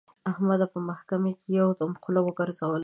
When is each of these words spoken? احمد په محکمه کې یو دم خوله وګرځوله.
احمد 0.31 0.61
په 0.73 0.79
محکمه 0.89 1.31
کې 1.39 1.49
یو 1.59 1.67
دم 1.79 1.91
خوله 2.01 2.21
وګرځوله. 2.23 2.79